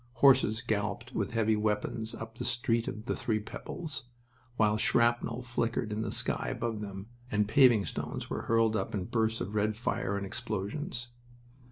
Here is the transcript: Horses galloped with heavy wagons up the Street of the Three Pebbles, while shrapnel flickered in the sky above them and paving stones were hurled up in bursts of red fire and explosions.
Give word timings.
Horses 0.13 0.63
galloped 0.63 1.13
with 1.13 1.33
heavy 1.33 1.55
wagons 1.55 2.15
up 2.15 2.33
the 2.33 2.43
Street 2.43 2.87
of 2.87 3.05
the 3.05 3.15
Three 3.15 3.39
Pebbles, 3.39 4.05
while 4.57 4.75
shrapnel 4.75 5.43
flickered 5.43 5.91
in 5.93 6.01
the 6.01 6.11
sky 6.11 6.47
above 6.49 6.81
them 6.81 7.05
and 7.29 7.47
paving 7.47 7.85
stones 7.85 8.27
were 8.27 8.41
hurled 8.49 8.75
up 8.75 8.95
in 8.95 9.03
bursts 9.05 9.41
of 9.41 9.53
red 9.53 9.77
fire 9.77 10.17
and 10.17 10.25
explosions. 10.25 11.09